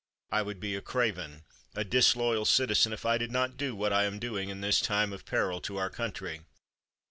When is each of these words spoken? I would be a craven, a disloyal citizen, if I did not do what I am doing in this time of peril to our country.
I 0.31 0.41
would 0.41 0.59
be 0.59 0.73
a 0.73 0.81
craven, 0.81 1.43
a 1.75 1.83
disloyal 1.83 2.45
citizen, 2.45 2.91
if 2.91 3.05
I 3.05 3.19
did 3.19 3.31
not 3.31 3.55
do 3.55 3.75
what 3.75 3.93
I 3.93 4.05
am 4.05 4.17
doing 4.17 4.49
in 4.49 4.59
this 4.61 4.81
time 4.81 5.13
of 5.13 5.25
peril 5.27 5.61
to 5.61 5.77
our 5.77 5.91
country. 5.91 6.41